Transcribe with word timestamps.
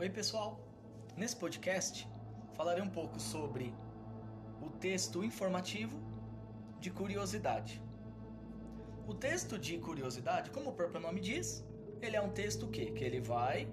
Oi, 0.00 0.08
pessoal! 0.08 0.58
Nesse 1.14 1.36
podcast 1.36 2.08
falarei 2.54 2.82
um 2.82 2.88
pouco 2.88 3.20
sobre 3.20 3.74
o 4.62 4.70
texto 4.70 5.22
informativo 5.22 5.94
de 6.80 6.90
curiosidade. 6.90 7.82
O 9.06 9.12
texto 9.12 9.58
de 9.58 9.76
curiosidade, 9.76 10.48
como 10.52 10.70
o 10.70 10.72
próprio 10.72 11.02
nome 11.02 11.20
diz, 11.20 11.62
ele 12.00 12.16
é 12.16 12.22
um 12.22 12.30
texto 12.30 12.66
que, 12.68 12.92
que 12.92 13.04
ele 13.04 13.20
vai 13.20 13.68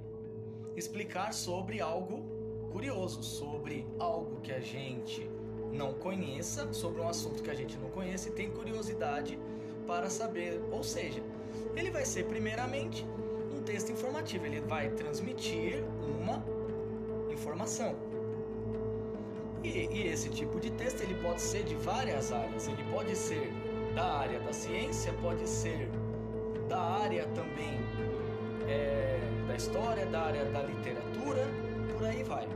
explicar 0.75 1.33
sobre 1.33 1.79
algo 1.79 2.69
curioso, 2.73 3.23
sobre 3.23 3.87
algo 3.97 4.41
que 4.41 4.51
a 4.51 4.59
gente 4.59 5.31
não 5.71 5.93
conheça, 5.93 6.73
sobre 6.73 6.99
um 6.99 7.07
assunto 7.07 7.41
que 7.41 7.49
a 7.49 7.55
gente 7.55 7.77
não 7.77 7.89
conhece 7.89 8.27
e 8.27 8.33
tem 8.33 8.51
curiosidade 8.51 9.39
para 9.87 10.09
saber. 10.09 10.61
Ou 10.73 10.83
seja, 10.83 11.23
ele 11.73 11.89
vai 11.89 12.03
ser 12.03 12.25
primeiramente 12.25 13.05
texto 13.67 13.91
informativo, 13.91 14.45
ele 14.45 14.61
vai 14.61 14.89
transmitir 14.91 15.83
uma 16.01 16.41
informação. 17.29 17.93
E, 19.61 19.89
e, 19.91 20.07
esse 20.07 20.29
tipo 20.29 20.57
de 20.57 20.71
texto 20.71 21.01
ele 21.01 21.15
pode 21.15 21.41
ser 21.41 21.63
de 21.63 21.75
várias 21.75 22.31
áreas. 22.31 22.67
Ele 22.69 22.83
pode 22.89 23.13
ser 23.15 23.51
da 23.93 24.05
área 24.19 24.39
da 24.39 24.53
ciência, 24.53 25.11
pode 25.21 25.47
ser 25.47 25.89
da 26.69 26.79
área 26.79 27.27
também 27.39 27.77
é, 28.69 29.19
da 29.47 29.55
história, 29.55 30.05
da 30.05 30.21
área 30.21 30.45
da 30.45 30.63
literatura, 30.63 31.45
por 31.91 32.05
aí 32.05 32.23
vai. 32.23 32.47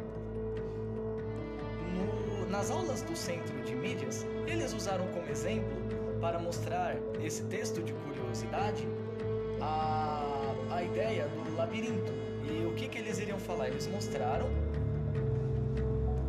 No, 1.93 2.49
nas 2.49 2.71
aulas 2.71 3.01
do 3.01 3.17
Centro 3.17 3.61
de 3.63 3.75
Mídias, 3.75 4.25
eles 4.47 4.73
usaram 4.73 5.05
como 5.07 5.29
exemplo 5.29 5.75
para 6.21 6.39
mostrar 6.39 6.95
esse 7.21 7.43
texto 7.43 7.83
de 7.83 7.93
curiosidade 7.93 8.87
a, 9.59 10.20
a 10.73 10.83
ideia 10.83 11.27
do 11.27 11.55
labirinto. 11.55 12.11
E 12.45 12.65
o 12.65 12.73
que, 12.73 12.87
que 12.87 12.97
eles 12.97 13.19
iriam 13.19 13.39
falar? 13.39 13.67
Eles 13.67 13.87
mostraram 13.87 14.49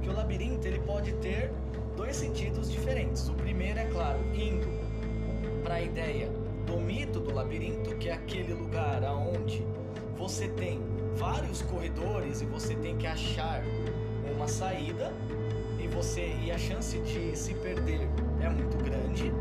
que 0.02 0.08
o 0.08 0.12
labirinto 0.12 0.66
ele 0.66 0.80
pode 0.80 1.12
ter 1.14 1.50
dois 1.96 2.16
sentidos 2.16 2.70
diferentes. 2.70 3.28
O 3.28 3.34
primeiro 3.34 3.78
é 3.78 3.86
claro, 3.86 4.18
indo 4.34 4.68
para 5.62 5.74
a 5.74 5.82
ideia 5.82 6.28
do 6.66 6.80
mito 6.80 7.20
do 7.20 7.32
labirinto, 7.32 7.94
que 7.96 8.08
é 8.08 8.14
aquele 8.14 8.52
lugar 8.52 9.04
aonde 9.04 9.64
você 10.16 10.48
tem 10.48 10.80
vários 11.14 11.62
corredores 11.62 12.40
e 12.40 12.46
você 12.46 12.74
tem 12.74 12.96
que 12.96 13.06
achar 13.06 13.62
uma 14.34 14.48
saída 14.48 15.12
e 15.78 15.86
você 15.88 16.34
e 16.42 16.50
a 16.50 16.58
chance 16.58 16.98
de 17.00 17.36
se 17.36 17.54
perder 17.54 18.08
é 18.40 18.48
muito 18.48 18.76
grande. 18.82 19.32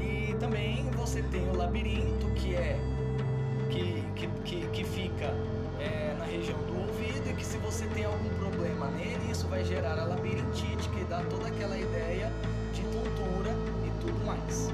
E 0.00 0.34
também 0.34 0.90
você 0.92 1.22
tem 1.22 1.48
o 1.48 1.56
labirinto 1.56 2.26
que 2.34 2.54
é 2.54 2.78
que, 3.70 4.02
que, 4.14 4.26
que, 4.44 4.66
que 4.68 4.84
fica 4.84 5.34
é, 5.78 6.14
na 6.18 6.24
região 6.24 6.58
do 6.64 6.80
ouvido 6.80 7.30
e 7.30 7.34
que 7.34 7.44
se 7.44 7.58
você 7.58 7.86
tem 7.88 8.04
algum 8.04 8.28
problema 8.38 8.86
nele, 8.88 9.30
isso 9.30 9.46
vai 9.48 9.64
gerar 9.64 9.98
a 9.98 10.04
labirintite, 10.04 10.88
que 10.88 11.04
dá 11.04 11.22
toda 11.30 11.48
aquela 11.48 11.78
ideia 11.78 12.32
de 12.72 12.82
tontura 12.82 13.54
e 13.86 14.00
tudo 14.00 14.24
mais. 14.26 14.70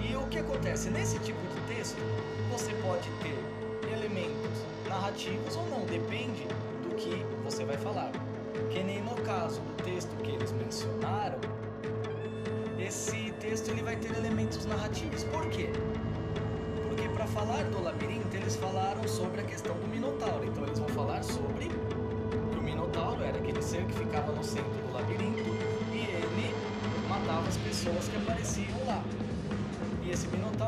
E 0.00 0.16
o 0.16 0.26
que 0.26 0.38
acontece? 0.38 0.90
Nesse 0.90 1.18
tipo 1.18 1.40
de 1.54 1.74
texto, 1.74 1.98
você 2.50 2.72
pode 2.82 3.08
ter 3.22 3.38
elementos 3.92 4.64
narrativos 4.86 5.56
ou 5.56 5.66
não, 5.68 5.84
depende 5.86 6.46
do 6.82 6.94
que 6.96 7.24
você 7.44 7.64
vai 7.64 7.76
falar. 7.76 8.10
Que 8.70 8.82
nem 8.82 9.02
no 9.02 9.14
caso 9.22 9.60
do 9.60 9.82
texto 9.82 10.14
que 10.22 10.30
eles 10.30 10.52
mencionaram, 10.52 11.38
esse 12.78 13.32
texto 13.40 13.70
ele 13.70 13.82
vai 13.82 13.96
ter 13.96 14.16
elementos 14.16 14.64
narrativos. 14.66 15.24
Por 15.24 15.48
quê? 15.50 15.70
Porque 16.98 17.14
para 17.14 17.28
falar 17.28 17.62
do 17.62 17.80
labirinto, 17.80 18.36
eles 18.36 18.56
falaram 18.56 19.06
sobre 19.06 19.40
a 19.40 19.44
questão 19.44 19.72
do 19.76 19.86
Minotauro. 19.86 20.44
Então 20.44 20.64
eles 20.64 20.80
vão 20.80 20.88
falar 20.88 21.22
sobre 21.22 21.68
que 21.68 22.58
o 22.58 22.60
Minotauro 22.60 23.22
era 23.22 23.38
aquele 23.38 23.62
ser 23.62 23.84
que 23.84 23.92
ficava 23.92 24.32
no 24.32 24.42
centro 24.42 24.68
do 24.68 24.92
labirinto 24.92 25.48
e 25.92 25.98
ele 25.98 26.52
matava 27.08 27.46
as 27.46 27.56
pessoas 27.58 28.08
que 28.08 28.16
apareciam 28.16 28.84
lá. 28.84 29.00
E 30.02 30.10
esse 30.10 30.26
Minotauro 30.26 30.67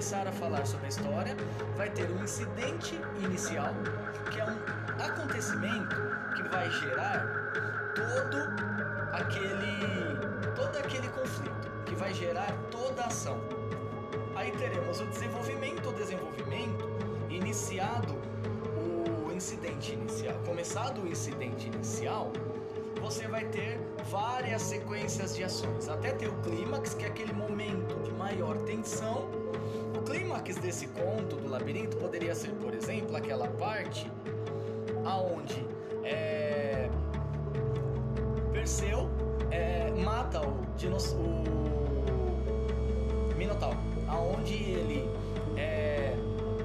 começar 0.00 0.26
a 0.26 0.32
falar 0.32 0.66
sobre 0.66 0.86
a 0.86 0.88
história, 0.88 1.36
vai 1.76 1.90
ter 1.90 2.10
um 2.10 2.24
incidente 2.24 2.98
inicial, 3.22 3.74
que 4.32 4.40
é 4.40 4.44
um 4.46 5.04
acontecimento 5.04 5.94
que 6.34 6.42
vai 6.48 6.70
gerar 6.70 7.52
todo 7.94 8.38
aquele 9.12 10.56
todo 10.56 10.74
aquele 10.78 11.06
conflito, 11.08 11.70
que 11.84 11.94
vai 11.96 12.14
gerar 12.14 12.50
toda 12.70 13.02
a 13.02 13.06
ação. 13.08 13.38
Aí 14.34 14.50
teremos 14.52 15.02
o 15.02 15.04
desenvolvimento, 15.04 15.90
o 15.90 15.92
desenvolvimento 15.92 16.88
iniciado 17.28 18.14
o 18.78 19.30
incidente 19.30 19.92
inicial, 19.92 20.34
começado 20.46 21.02
o 21.02 21.06
incidente 21.06 21.66
inicial, 21.66 22.32
você 23.00 23.26
vai 23.26 23.44
ter 23.46 23.78
várias 24.10 24.62
sequências 24.62 25.34
de 25.34 25.44
ações, 25.44 25.88
até 25.88 26.12
ter 26.12 26.28
o 26.28 26.36
clímax, 26.42 26.94
que 26.94 27.04
é 27.04 27.08
aquele 27.08 27.32
momento 27.32 27.94
de 28.02 28.12
maior 28.12 28.56
tensão. 28.58 29.39
Desse 30.58 30.88
conto 30.88 31.36
do 31.36 31.48
labirinto 31.48 31.96
poderia 31.96 32.34
ser, 32.34 32.50
por 32.50 32.74
exemplo, 32.74 33.16
aquela 33.16 33.46
parte 33.46 34.10
aonde 35.04 35.64
é, 36.02 36.90
Perseu 38.52 39.08
é, 39.50 39.90
mata 39.92 40.40
o, 40.40 40.66
dinos, 40.76 41.12
o 41.12 41.44
Minotauro, 43.36 43.78
aonde 44.08 44.54
ele 44.54 45.08
é, 45.56 46.14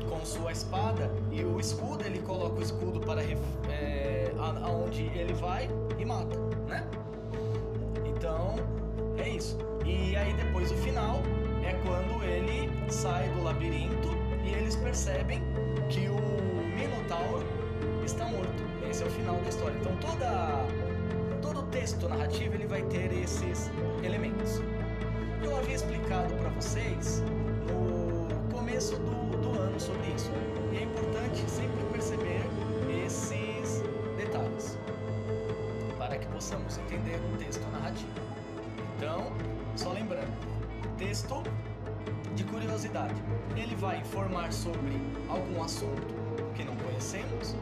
com 0.10 0.26
sua 0.26 0.52
espada 0.52 1.12
e 1.32 1.44
o 1.44 1.60
escudo 1.60 2.04
ele 2.06 2.20
coloca 2.20 2.60
o 2.60 2.64
escudo 2.64 3.00
para 3.00 3.22
é, 3.24 4.32
aonde 4.64 5.04
ele 5.16 5.34
vai 5.34 5.70
e 5.98 6.06
mata, 6.06 6.36
né? 6.68 6.88
Então 8.04 8.56
é 9.18 9.30
isso. 9.30 9.58
E 9.86 10.16
aí 10.16 10.34
depois 10.34 10.72
o 10.72 10.76
final 10.76 11.22
é 11.64 11.74
quando 11.86 12.24
ele 12.24 12.75
sai 12.90 13.30
do 13.30 13.44
labirinto 13.44 14.10
e 14.44 14.54
eles 14.54 14.76
percebem 14.76 15.42
que 15.90 16.08
o 16.08 16.20
Minotauro 16.76 17.46
está 18.06 18.26
morto. 18.26 18.64
Esse 18.90 19.04
é 19.04 19.08
o 19.08 19.10
final 19.10 19.36
da 19.38 19.50
história. 19.50 19.76
Então 19.80 19.96
toda 19.98 20.66
todo 21.42 21.64
texto 21.70 22.08
narrativo 22.08 22.56
ele 22.56 22.68
vai 22.68 22.82
ter 22.84 23.12
esses 23.12 23.70
elementos. 24.04 24.62
Eu 25.44 25.58
havia 25.58 25.76
explicado 25.76 26.34
para 26.36 26.50
vocês 26.50 27.22
no 27.68 28.52
começo 28.52 28.96
do, 28.98 29.38
do 29.38 29.60
ano 29.60 29.80
sobre 29.80 30.08
isso. 30.16 30.32
E 30.74 30.78
é 30.78 30.84
importante 30.84 31.50
sempre 31.50 31.84
perceber 31.92 32.42
esses 33.06 33.84
detalhes 34.18 34.78
para 35.98 36.18
que 36.18 36.28
possamos 36.28 36.78
entender 36.78 37.20
o 37.34 37.38
texto 37.38 37.66
narrativo. 37.72 38.10
Então, 38.98 39.32
só 39.76 39.92
lembrando, 39.92 40.32
texto 40.98 41.44
de 42.36 42.44
curiosidade. 42.44 43.16
Ele 43.56 43.76
vai 43.76 44.00
informar 44.00 44.52
sobre 44.52 45.00
algum 45.30 45.64
assunto 45.64 46.02
que 46.54 46.64
não 46.64 46.76
conhecemos 46.76 47.56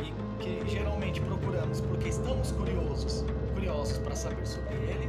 e 0.00 0.42
que 0.42 0.68
geralmente 0.68 1.20
procuramos 1.20 1.80
porque 1.80 2.08
estamos 2.08 2.52
curiosos, 2.52 3.24
curiosos 3.54 3.98
para 3.98 4.14
saber 4.14 4.46
sobre 4.46 4.74
ele 4.74 5.08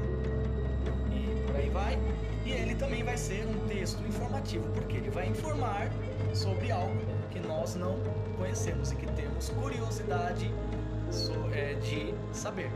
e 1.11 1.45
por 1.45 1.55
aí 1.55 1.69
vai. 1.69 1.99
E 2.45 2.51
ele 2.51 2.75
também 2.75 3.03
vai 3.03 3.17
ser 3.17 3.45
um 3.47 3.67
texto 3.67 4.01
informativo, 4.07 4.67
porque 4.69 4.97
ele 4.97 5.09
vai 5.09 5.27
informar 5.27 5.91
sobre 6.33 6.71
algo 6.71 6.97
que 7.29 7.39
nós 7.39 7.75
não 7.75 7.99
conhecemos 8.37 8.91
e 8.91 8.95
que 8.95 9.05
temos 9.13 9.49
curiosidade 9.49 10.51
é, 11.53 11.73
de 11.75 12.13
saber. 12.31 12.71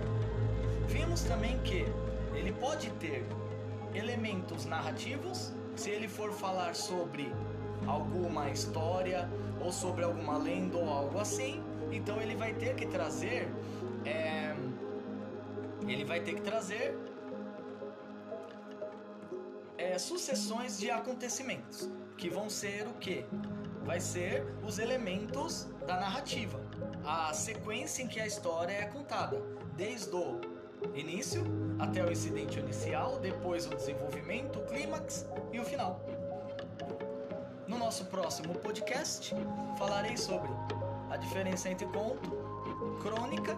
Vimos 0.88 1.24
também 1.24 1.58
que 1.60 1.86
ele 2.34 2.52
pode 2.54 2.90
ter 2.92 3.26
elementos 3.98 4.66
narrativos 4.66 5.52
se 5.76 5.90
ele 5.90 6.08
for 6.08 6.32
falar 6.32 6.76
sobre 6.76 7.32
alguma 7.88 8.50
história 8.50 9.30
ou 9.60 9.72
sobre 9.72 10.04
alguma 10.04 10.38
lenda 10.38 10.78
ou 10.78 10.90
algo 10.90 11.20
assim, 11.20 11.62
então 11.92 12.22
ele 12.22 12.36
vai 12.36 12.54
ter 12.54 12.76
que 12.76 12.86
trazer 12.86 13.50
é, 14.06 14.56
ele 15.88 16.06
vai 16.06 16.20
ter 16.20 16.36
que 16.36 16.42
trazer 16.42 16.98
é, 19.78 19.98
sucessões 19.98 20.78
de 20.80 20.90
acontecimentos 20.90 21.90
que 22.18 22.30
vão 22.30 22.50
ser 22.50 22.88
o 22.88 22.94
que? 22.94 23.26
Vai 23.84 24.00
ser 24.00 24.46
os 24.66 24.80
elementos 24.80 25.68
da 25.86 26.00
narrativa, 26.00 26.60
a 27.04 27.34
sequência 27.34 28.02
em 28.02 28.08
que 28.08 28.20
a 28.20 28.26
história 28.26 28.74
é 28.74 28.86
contada, 28.86 29.40
desde 29.76 30.16
o 30.16 30.40
início 30.94 31.44
até 31.80 32.04
o 32.04 32.12
incidente 32.12 32.60
inicial, 32.60 33.20
depois 33.20 33.66
o 33.66 33.70
desenvolvimento, 33.70 34.60
o 34.60 34.66
clímax 34.66 35.26
e 35.52 35.60
o 35.60 35.64
final. 35.64 36.00
No 37.68 37.78
nosso 37.78 38.06
próximo 38.06 38.54
podcast, 38.56 39.34
falarei 39.78 40.18
sobre 40.18 40.50
a 41.10 41.18
diferença 41.18 41.70
entre 41.70 41.86
conto, 41.88 42.32
crônica, 43.02 43.56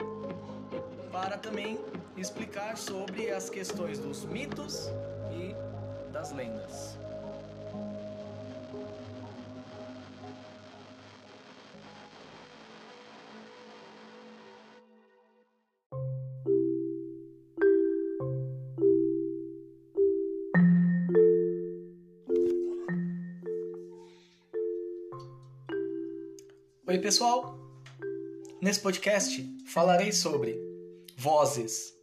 para 1.11 1.37
também 1.37 1.79
explicar 2.15 2.77
sobre 2.77 3.31
as 3.31 3.49
questões 3.49 3.99
dos 3.99 4.25
mitos 4.25 4.89
e 5.31 5.55
das 6.11 6.31
lendas. 6.31 6.97
Oi, 26.89 26.99
pessoal! 26.99 27.59
Nesse 28.61 28.79
podcast 28.79 29.45
falarei 29.67 30.13
sobre 30.13 30.57
vozes 31.17 31.93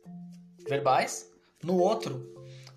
verbais. 0.68 1.32
No 1.62 1.78
outro, 1.78 2.30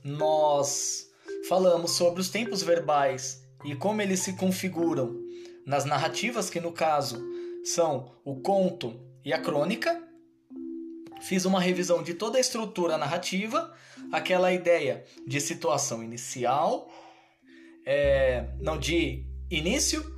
nós 0.06 1.10
falamos 1.50 1.92
sobre 1.92 2.22
os 2.22 2.30
tempos 2.30 2.64
verbais 2.64 3.46
e 3.66 3.76
como 3.76 4.02
eles 4.02 4.22
se 4.22 4.38
configuram 4.38 5.22
nas 5.66 5.84
narrativas, 5.84 6.50
que 6.50 6.62
no 6.62 6.72
caso 6.72 7.22
são 7.66 8.16
o 8.24 8.40
conto 8.40 8.98
e 9.26 9.34
a 9.34 9.42
crônica. 9.42 10.02
Fiz 11.20 11.44
uma 11.44 11.60
revisão 11.60 12.02
de 12.02 12.14
toda 12.14 12.38
a 12.38 12.42
estrutura 12.42 12.98
narrativa, 12.98 13.76
aquela 14.14 14.54
ideia 14.54 15.04
de 15.28 15.42
situação 15.42 16.02
inicial, 16.02 16.90
é, 17.86 18.48
não 18.62 18.78
de 18.78 19.26
início, 19.52 20.16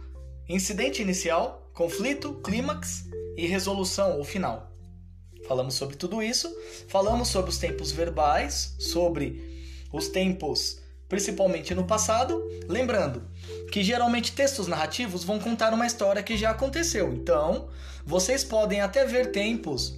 incidente 0.47 1.01
inicial, 1.01 1.59
conflito, 1.79 2.33
clímax 2.43 3.05
e 3.37 3.47
resolução 3.47 4.17
ou 4.17 4.25
final. 4.25 4.69
Falamos 5.47 5.75
sobre 5.75 5.95
tudo 5.95 6.21
isso, 6.21 6.53
falamos 6.89 7.29
sobre 7.29 7.51
os 7.51 7.57
tempos 7.57 7.89
verbais, 7.89 8.75
sobre 8.77 9.73
os 9.89 10.09
tempos 10.09 10.81
principalmente 11.07 11.73
no 11.73 11.85
passado, 11.85 12.45
lembrando 12.67 13.23
que 13.71 13.81
geralmente 13.81 14.33
textos 14.33 14.67
narrativos 14.67 15.23
vão 15.23 15.39
contar 15.39 15.73
uma 15.73 15.87
história 15.87 16.21
que 16.21 16.35
já 16.35 16.49
aconteceu. 16.49 17.13
Então, 17.13 17.69
vocês 18.05 18.43
podem 18.43 18.81
até 18.81 19.05
ver 19.05 19.31
tempos 19.31 19.97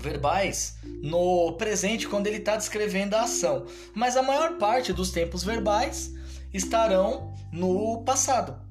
verbais 0.00 0.76
no 1.02 1.54
presente 1.54 2.06
quando 2.06 2.28
ele 2.28 2.36
está 2.36 2.54
descrevendo 2.54 3.16
a 3.16 3.22
ação, 3.22 3.66
mas 3.96 4.16
a 4.16 4.22
maior 4.22 4.58
parte 4.58 4.92
dos 4.92 5.10
tempos 5.10 5.42
verbais 5.42 6.14
estarão 6.54 7.34
no 7.52 8.04
passado. 8.04 8.69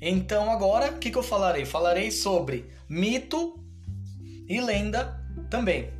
Então 0.00 0.50
agora, 0.50 0.90
o 0.90 0.98
que, 0.98 1.10
que 1.10 1.18
eu 1.18 1.22
falarei? 1.22 1.64
Falarei 1.64 2.10
sobre 2.10 2.70
mito 2.88 3.58
e 4.48 4.60
lenda 4.60 5.20
também. 5.48 5.92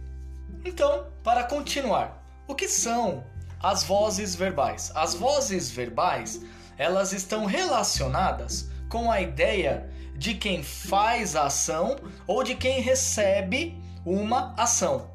Então, 0.65 1.07
para 1.23 1.45
continuar, 1.45 2.23
o 2.47 2.55
que 2.55 2.69
são 2.69 3.25
as 3.61 3.83
vozes 3.83 4.35
verbais? 4.35 4.93
As 4.95 5.15
vozes 5.15 5.71
verbais, 5.71 6.43
elas 6.77 7.13
estão 7.13 7.47
relacionadas 7.47 8.71
com 8.89 9.11
a 9.11 9.21
ideia 9.21 9.91
de 10.17 10.35
quem 10.35 10.63
faz 10.63 11.35
a 11.35 11.47
ação 11.47 11.97
ou 12.27 12.43
de 12.43 12.55
quem 12.55 12.81
recebe 12.81 13.77
uma 14.05 14.55
ação. 14.57 15.11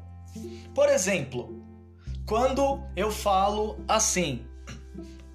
Por 0.74 0.88
exemplo, 0.88 1.64
quando 2.26 2.82
eu 2.94 3.10
falo 3.10 3.78
assim: 3.88 4.46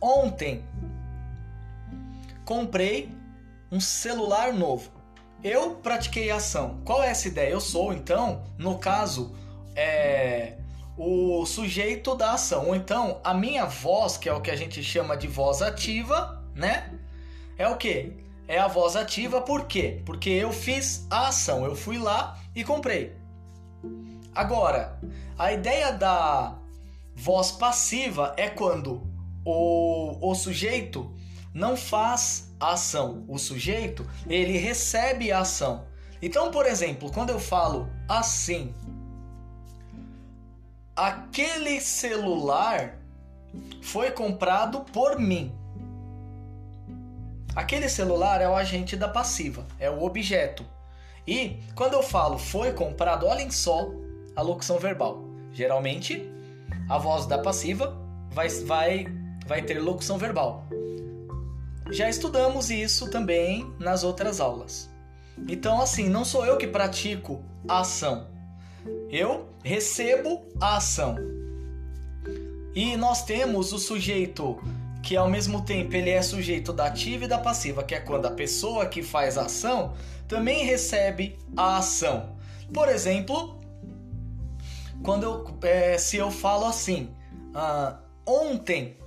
Ontem 0.01 0.63
comprei 2.45 3.09
um 3.75 3.79
celular 3.79 4.53
novo. 4.53 4.89
Eu 5.43 5.75
pratiquei 5.75 6.31
ação. 6.31 6.81
Qual 6.85 7.03
é 7.03 7.09
essa 7.09 7.27
ideia? 7.27 7.49
Eu 7.49 7.59
sou, 7.59 7.93
então, 7.93 8.45
no 8.57 8.79
caso, 8.79 9.35
é, 9.75 10.57
o 10.97 11.45
sujeito 11.45 12.15
da 12.15 12.31
ação. 12.31 12.67
Ou 12.67 12.75
então, 12.75 13.19
a 13.21 13.33
minha 13.33 13.65
voz, 13.65 14.15
que 14.15 14.29
é 14.29 14.33
o 14.33 14.39
que 14.39 14.49
a 14.49 14.55
gente 14.55 14.81
chama 14.81 15.17
de 15.17 15.27
voz 15.27 15.61
ativa, 15.61 16.41
né? 16.55 16.97
É 17.57 17.67
o 17.67 17.75
que? 17.75 18.13
É 18.47 18.57
a 18.57 18.67
voz 18.67 18.95
ativa 18.95 19.41
por 19.41 19.65
quê? 19.65 20.01
Porque 20.05 20.29
eu 20.29 20.53
fiz 20.53 21.05
a 21.09 21.27
ação, 21.27 21.65
eu 21.65 21.75
fui 21.75 21.97
lá 21.97 22.39
e 22.55 22.63
comprei. 22.63 23.13
Agora, 24.33 24.99
a 25.37 25.51
ideia 25.51 25.91
da 25.91 26.57
voz 27.13 27.51
passiva 27.51 28.33
é 28.37 28.47
quando 28.49 29.01
o, 29.43 30.17
o 30.21 30.33
sujeito 30.33 31.13
não 31.53 31.75
faz 31.75 32.54
ação. 32.59 33.23
O 33.27 33.37
sujeito, 33.37 34.07
ele 34.27 34.57
recebe 34.57 35.31
a 35.31 35.39
ação. 35.39 35.85
Então, 36.21 36.51
por 36.51 36.65
exemplo, 36.65 37.11
quando 37.11 37.29
eu 37.29 37.39
falo 37.39 37.89
assim, 38.07 38.73
aquele 40.95 41.79
celular 41.81 42.97
foi 43.81 44.11
comprado 44.11 44.81
por 44.81 45.19
mim. 45.19 45.53
Aquele 47.55 47.87
celular 47.87 48.41
é 48.41 48.49
o 48.49 48.55
agente 48.55 48.97
da 48.97 49.07
passiva, 49.07 49.65
é 49.79 49.89
o 49.89 50.03
objeto. 50.03 50.65
E 51.27 51.59
quando 51.73 51.93
eu 51.93 52.03
falo 52.03 52.37
foi 52.37 52.73
comprado, 52.73 53.25
olhem 53.25 53.49
só 53.49 53.89
a 54.35 54.41
locução 54.41 54.77
verbal. 54.77 55.23
Geralmente, 55.53 56.29
a 56.89 56.97
voz 56.97 57.25
da 57.25 57.37
passiva 57.37 57.97
vai, 58.29 58.49
vai, 58.49 59.05
vai 59.47 59.61
ter 59.61 59.79
locução 59.79 60.17
verbal. 60.17 60.65
Já 61.91 62.09
estudamos 62.09 62.69
isso 62.69 63.09
também 63.09 63.71
nas 63.79 64.03
outras 64.03 64.39
aulas. 64.39 64.89
Então, 65.47 65.81
assim, 65.81 66.09
não 66.09 66.25
sou 66.25 66.45
eu 66.45 66.57
que 66.57 66.67
pratico 66.67 67.43
a 67.67 67.79
ação. 67.79 68.27
Eu 69.09 69.49
recebo 69.63 70.43
a 70.59 70.77
ação. 70.77 71.15
E 72.73 72.97
nós 72.97 73.23
temos 73.23 73.71
o 73.71 73.79
sujeito 73.79 74.59
que 75.01 75.15
ao 75.15 75.29
mesmo 75.29 75.61
tempo 75.61 75.95
ele 75.95 76.09
é 76.09 76.21
sujeito 76.21 76.73
da 76.73 76.87
ativa 76.87 77.25
e 77.25 77.27
da 77.27 77.37
passiva, 77.37 77.83
que 77.83 77.93
é 77.93 77.99
quando 77.99 78.25
a 78.25 78.31
pessoa 78.31 78.87
que 78.87 79.03
faz 79.03 79.37
a 79.37 79.45
ação 79.45 79.93
também 80.27 80.65
recebe 80.65 81.37
a 81.55 81.77
ação. 81.77 82.35
Por 82.73 82.89
exemplo, 82.89 83.59
quando 85.03 85.23
eu, 85.23 85.57
é, 85.61 85.97
se 85.99 86.17
eu 86.17 86.31
falo 86.31 86.65
assim, 86.65 87.13
ah, 87.53 87.99
ontem 88.25 88.97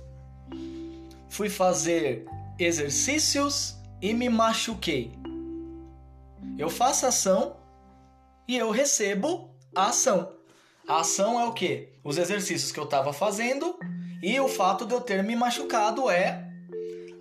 fui 1.27 1.49
fazer 1.49 2.25
exercícios 2.59 3.75
e 4.01 4.13
me 4.13 4.27
machuquei. 4.29 5.11
Eu 6.57 6.69
faço 6.69 7.05
ação 7.05 7.55
e 8.47 8.57
eu 8.57 8.69
recebo 8.69 9.49
a 9.73 9.87
ação. 9.87 10.33
A 10.87 10.99
ação 10.99 11.39
é 11.39 11.45
o 11.45 11.53
que? 11.53 11.89
Os 12.03 12.17
exercícios 12.17 12.71
que 12.71 12.79
eu 12.79 12.83
estava 12.83 13.13
fazendo 13.13 13.77
e 14.21 14.39
o 14.39 14.47
fato 14.47 14.85
de 14.85 14.93
eu 14.93 14.99
ter 14.99 15.23
me 15.23 15.35
machucado 15.35 16.09
é 16.09 16.45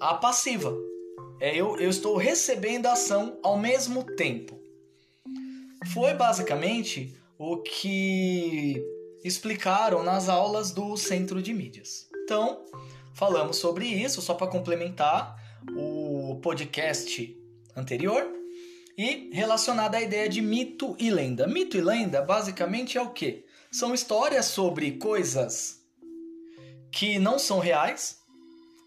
a 0.01 0.15
passiva. 0.15 0.77
É 1.41 1.55
eu, 1.55 1.77
eu 1.79 1.89
estou 1.89 2.17
recebendo 2.17 2.87
a 2.87 2.93
ação 2.93 3.39
ao 3.43 3.57
mesmo 3.57 4.03
tempo. 4.17 4.59
Foi 5.93 6.15
basicamente 6.15 7.17
o 7.39 7.59
que 7.59 8.83
explicaram 9.23 10.03
nas 10.03 10.29
aulas 10.29 10.73
do 10.73 10.97
Centro 10.97 11.41
de 11.41 11.55
Mídias. 11.55 12.09
Então, 12.25 12.65
falamos 13.19 13.57
sobre 13.57 13.85
isso, 13.85 14.23
só 14.23 14.33
para 14.33 14.47
complementar 14.47 15.37
o 15.77 16.39
podcast 16.41 17.37
anterior. 17.77 18.25
E 18.97 19.31
relacionada 19.33 19.97
à 19.97 20.01
ideia 20.01 20.29
de 20.29 20.41
mito 20.41 20.97
e 20.99 21.11
lenda. 21.11 21.47
Mito 21.47 21.77
e 21.77 21.81
lenda 21.81 22.23
basicamente 22.23 22.97
é 22.97 23.03
o 23.03 23.11
que? 23.11 23.45
São 23.73 23.93
histórias 23.93 24.47
sobre 24.47 24.93
coisas 24.93 25.83
que 26.93 27.19
não 27.19 27.39
são 27.39 27.59
reais, 27.59 28.21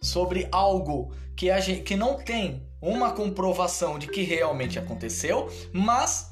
sobre 0.01 0.47
algo 0.51 1.13
que, 1.35 1.49
a 1.49 1.59
gente, 1.59 1.83
que 1.83 1.95
não 1.95 2.15
tem 2.15 2.65
uma 2.81 3.11
comprovação 3.11 3.99
de 3.99 4.07
que 4.07 4.21
realmente 4.23 4.79
aconteceu, 4.79 5.49
mas 5.73 6.31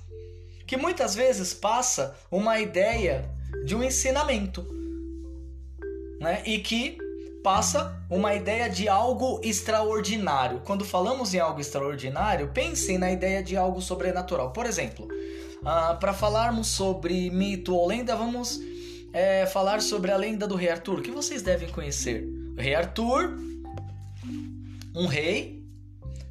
que 0.65 0.77
muitas 0.77 1.15
vezes 1.15 1.53
passa 1.53 2.17
uma 2.31 2.59
ideia 2.59 3.29
de 3.65 3.75
um 3.75 3.83
ensinamento, 3.83 4.65
né? 6.19 6.43
E 6.45 6.59
que 6.59 6.97
passa 7.43 8.03
uma 8.09 8.33
ideia 8.33 8.69
de 8.69 8.87
algo 8.87 9.39
extraordinário. 9.43 10.61
Quando 10.65 10.83
falamos 10.83 11.33
em 11.33 11.39
algo 11.39 11.59
extraordinário, 11.59 12.49
pensem 12.49 12.97
na 12.97 13.11
ideia 13.11 13.41
de 13.41 13.55
algo 13.55 13.81
sobrenatural. 13.81 14.51
Por 14.51 14.65
exemplo, 14.65 15.07
uh, 15.61 15.97
para 15.99 16.13
falarmos 16.13 16.67
sobre 16.67 17.29
mito 17.29 17.75
ou 17.75 17.87
lenda, 17.87 18.15
vamos 18.15 18.59
é, 19.13 19.45
falar 19.45 19.81
sobre 19.81 20.11
a 20.11 20.17
lenda 20.17 20.47
do 20.47 20.55
rei 20.55 20.69
Arthur, 20.69 21.01
que 21.01 21.11
vocês 21.11 21.41
devem 21.41 21.69
conhecer. 21.69 22.27
O 22.57 22.61
rei 22.61 22.75
Arthur, 22.75 23.37
um 24.95 25.07
rei 25.07 25.63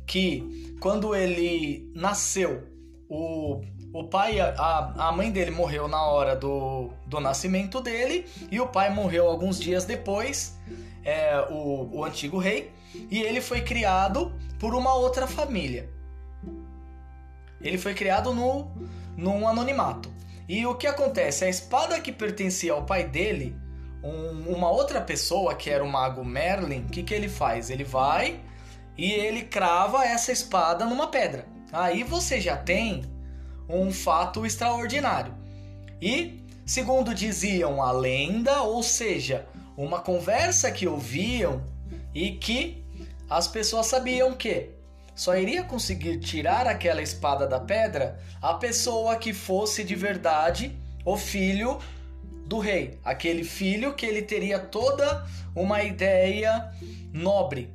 que, 0.07 0.77
quando 0.81 1.15
ele 1.15 1.91
nasceu, 1.95 2.67
o 3.09 3.63
o 3.93 4.05
pai, 4.05 4.39
a, 4.39 4.93
a 5.09 5.13
mãe 5.13 5.31
dele 5.31 5.51
morreu 5.51 5.89
na 5.89 6.03
hora 6.03 6.37
do, 6.37 6.91
do 7.07 7.21
nascimento 7.21 7.81
dele 7.81 8.27
e 8.51 8.61
o 8.61 8.67
pai 8.67 8.91
morreu 8.93 9.27
alguns 9.27 9.59
dias 9.59 9.85
depois, 9.85 10.57
é, 11.09 11.47
o, 11.49 11.89
o 11.91 12.05
antigo 12.05 12.39
rei, 12.39 12.71
e 13.11 13.23
ele 13.23 13.41
foi 13.41 13.63
criado 13.63 14.31
por 14.61 14.75
uma 14.75 14.95
outra 14.95 15.27
família. 15.27 15.89
Ele 17.63 17.79
foi 17.79 17.95
criado 17.95 18.35
no, 18.35 18.71
num 19.17 19.49
anonimato. 19.49 20.13
E 20.47 20.67
o 20.67 20.75
que 20.75 20.87
acontece? 20.87 21.47
A 21.47 21.49
espada 21.49 21.99
que 21.99 22.13
pertencia 22.13 22.73
ao 22.75 22.85
pai 22.85 23.05
dele, 23.05 23.57
um, 24.03 24.53
uma 24.55 24.71
outra 24.71 25.01
pessoa 25.01 25.55
que 25.55 25.71
era 25.71 25.83
o 25.83 25.89
mago 25.89 26.23
Merlin, 26.23 26.83
o 26.83 26.89
que, 26.89 27.03
que 27.03 27.15
ele 27.15 27.29
faz? 27.29 27.71
Ele 27.71 27.85
vai 27.85 28.41
e 28.97 29.11
ele 29.11 29.43
crava 29.43 30.05
essa 30.05 30.31
espada 30.31 30.85
numa 30.85 31.07
pedra. 31.07 31.47
Aí 31.73 32.05
você 32.05 32.39
já 32.39 32.57
tem 32.57 33.03
um 33.69 33.91
fato 33.91 34.45
extraordinário. 34.45 35.35
E, 36.01 36.45
segundo 36.67 37.15
diziam 37.15 37.83
a 37.83 37.93
lenda, 37.93 38.63
ou 38.63 38.83
seja, 38.83 39.47
uma 39.85 40.01
conversa 40.01 40.73
que 40.73 40.89
ouviam 40.89 41.63
e 42.13 42.33
que 42.33 42.85
as 43.31 43.47
pessoas 43.47 43.87
sabiam 43.87 44.35
que 44.35 44.71
só 45.15 45.37
iria 45.37 45.63
conseguir 45.63 46.19
tirar 46.19 46.67
aquela 46.67 47.01
espada 47.01 47.47
da 47.47 47.61
pedra 47.61 48.19
a 48.43 48.55
pessoa 48.55 49.15
que 49.17 49.33
fosse 49.33 49.85
de 49.85 49.95
verdade 49.95 50.77
o 51.05 51.17
filho 51.17 51.79
do 52.45 52.59
rei, 52.59 52.99
aquele 53.05 53.45
filho 53.45 53.95
que 53.95 54.05
ele 54.05 54.23
teria 54.23 54.59
toda 54.59 55.25
uma 55.55 55.83
ideia 55.83 56.73
nobre. 57.13 57.73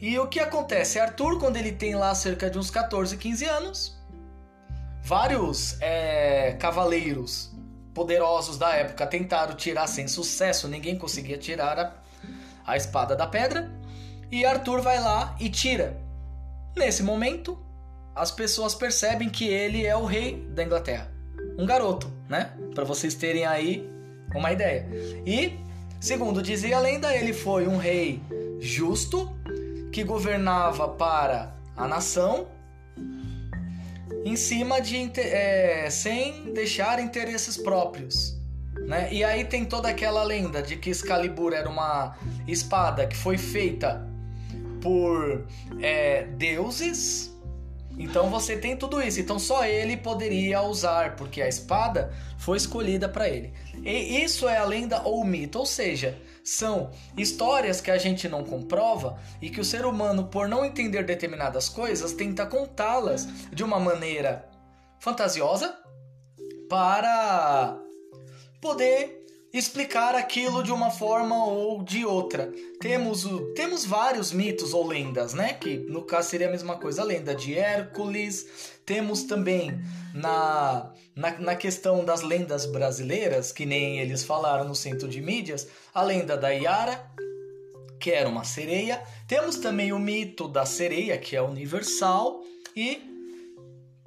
E 0.00 0.18
o 0.18 0.26
que 0.26 0.40
acontece? 0.40 0.98
Arthur, 0.98 1.38
quando 1.38 1.56
ele 1.56 1.72
tem 1.72 1.94
lá 1.94 2.12
cerca 2.14 2.50
de 2.50 2.58
uns 2.58 2.70
14, 2.70 3.16
15 3.16 3.44
anos, 3.44 4.00
Vários 5.02 5.76
é, 5.80 6.52
cavaleiros 6.58 7.49
poderosos 7.94 8.56
da 8.56 8.74
época 8.74 9.06
tentaram 9.06 9.54
tirar 9.54 9.86
sem 9.86 10.06
sucesso, 10.06 10.68
ninguém 10.68 10.96
conseguia 10.96 11.38
tirar 11.38 11.78
a, 11.78 11.92
a 12.66 12.76
espada 12.76 13.16
da 13.16 13.26
pedra. 13.26 13.70
E 14.30 14.44
Arthur 14.44 14.80
vai 14.80 15.00
lá 15.00 15.36
e 15.40 15.48
tira. 15.48 16.00
Nesse 16.76 17.02
momento, 17.02 17.58
as 18.14 18.30
pessoas 18.30 18.74
percebem 18.74 19.28
que 19.28 19.48
ele 19.48 19.84
é 19.84 19.96
o 19.96 20.04
rei 20.04 20.46
da 20.50 20.62
Inglaterra. 20.62 21.10
Um 21.58 21.66
garoto, 21.66 22.12
né? 22.28 22.52
Para 22.74 22.84
vocês 22.84 23.14
terem 23.14 23.44
aí 23.44 23.90
uma 24.34 24.52
ideia. 24.52 24.86
E, 25.26 25.58
segundo 26.00 26.42
dizia 26.42 26.76
a 26.76 26.80
lenda, 26.80 27.14
ele 27.14 27.32
foi 27.32 27.66
um 27.66 27.76
rei 27.76 28.22
justo 28.60 29.36
que 29.92 30.04
governava 30.04 30.88
para 30.88 31.54
a 31.76 31.88
nação 31.88 32.46
em 34.24 34.36
cima 34.36 34.80
de 34.80 35.10
é, 35.18 35.88
sem 35.90 36.52
deixar 36.52 37.00
interesses 37.00 37.56
próprios. 37.56 38.38
Né? 38.86 39.12
E 39.12 39.24
aí 39.24 39.44
tem 39.44 39.64
toda 39.64 39.88
aquela 39.88 40.22
lenda 40.22 40.62
de 40.62 40.76
que 40.76 40.90
Excalibur 40.90 41.52
era 41.52 41.68
uma 41.68 42.16
espada 42.46 43.06
que 43.06 43.16
foi 43.16 43.38
feita 43.38 44.08
por 44.80 45.46
é, 45.80 46.24
deuses. 46.24 47.30
Então 47.98 48.30
você 48.30 48.56
tem 48.56 48.76
tudo 48.76 49.02
isso. 49.02 49.20
Então 49.20 49.38
só 49.38 49.64
ele 49.64 49.96
poderia 49.96 50.62
usar, 50.62 51.16
porque 51.16 51.42
a 51.42 51.48
espada 51.48 52.12
foi 52.38 52.56
escolhida 52.56 53.08
para 53.08 53.28
ele. 53.28 53.52
E 53.84 54.22
isso 54.22 54.48
é 54.48 54.56
a 54.56 54.64
lenda 54.64 55.02
ou 55.02 55.24
mito, 55.24 55.58
ou 55.58 55.66
seja, 55.66 56.18
são 56.50 56.90
histórias 57.16 57.80
que 57.80 57.92
a 57.92 57.96
gente 57.96 58.28
não 58.28 58.42
comprova 58.42 59.16
e 59.40 59.48
que 59.50 59.60
o 59.60 59.64
ser 59.64 59.86
humano, 59.86 60.24
por 60.24 60.48
não 60.48 60.64
entender 60.64 61.04
determinadas 61.04 61.68
coisas, 61.68 62.12
tenta 62.12 62.44
contá-las 62.44 63.24
de 63.52 63.62
uma 63.62 63.78
maneira 63.78 64.48
fantasiosa 64.98 65.78
para 66.68 67.78
poder 68.60 69.19
explicar 69.52 70.14
aquilo 70.14 70.62
de 70.62 70.72
uma 70.72 70.90
forma 70.90 71.44
ou 71.44 71.82
de 71.82 72.04
outra. 72.04 72.52
Temos, 72.80 73.24
o, 73.24 73.52
temos 73.54 73.84
vários 73.84 74.32
mitos 74.32 74.72
ou 74.72 74.86
lendas, 74.86 75.34
né? 75.34 75.54
Que 75.54 75.76
no 75.76 76.02
caso 76.02 76.30
seria 76.30 76.48
a 76.48 76.50
mesma 76.50 76.76
coisa, 76.76 77.02
a 77.02 77.04
lenda 77.04 77.34
de 77.34 77.58
Hércules. 77.58 78.78
Temos 78.86 79.24
também 79.24 79.80
na, 80.14 80.92
na, 81.14 81.38
na 81.38 81.56
questão 81.56 82.04
das 82.04 82.22
lendas 82.22 82.66
brasileiras, 82.66 83.52
que 83.52 83.66
nem 83.66 83.98
eles 83.98 84.22
falaram 84.22 84.64
no 84.64 84.74
centro 84.74 85.08
de 85.08 85.20
mídias, 85.20 85.68
a 85.92 86.02
lenda 86.02 86.36
da 86.36 86.50
Yara, 86.50 87.10
que 87.98 88.10
era 88.10 88.28
uma 88.28 88.44
sereia. 88.44 89.02
Temos 89.26 89.56
também 89.56 89.92
o 89.92 89.98
mito 89.98 90.48
da 90.48 90.64
sereia, 90.64 91.18
que 91.18 91.36
é 91.36 91.42
universal, 91.42 92.40
e 92.74 93.02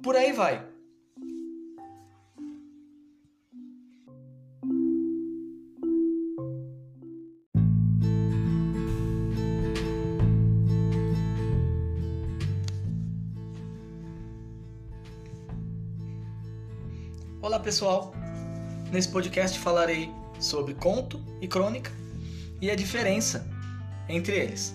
por 0.02 0.16
aí 0.16 0.32
vai. 0.32 0.73
Olá 17.44 17.60
pessoal, 17.60 18.14
nesse 18.90 19.10
podcast 19.10 19.58
falarei 19.58 20.10
sobre 20.40 20.72
conto 20.72 21.22
e 21.42 21.46
crônica 21.46 21.92
e 22.58 22.70
a 22.70 22.74
diferença 22.74 23.46
entre 24.08 24.34
eles. 24.34 24.74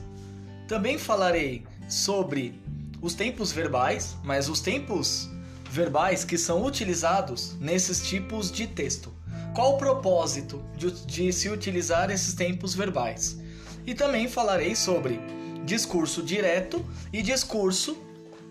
Também 0.68 0.96
falarei 0.96 1.66
sobre 1.90 2.62
os 3.02 3.16
tempos 3.16 3.52
verbais, 3.52 4.16
mas 4.24 4.48
os 4.48 4.60
tempos 4.60 5.28
verbais 5.72 6.24
que 6.24 6.38
são 6.38 6.64
utilizados 6.64 7.56
nesses 7.60 8.08
tipos 8.08 8.52
de 8.52 8.68
texto. 8.68 9.12
Qual 9.56 9.74
o 9.74 9.78
propósito 9.80 10.64
de, 10.78 10.92
de 11.08 11.34
se 11.34 11.50
utilizar 11.50 12.12
esses 12.12 12.36
tempos 12.36 12.76
verbais? 12.76 13.40
E 13.84 13.96
também 13.96 14.28
falarei 14.28 14.76
sobre 14.76 15.20
discurso 15.66 16.22
direto 16.22 16.86
e 17.12 17.24
discurso 17.24 17.98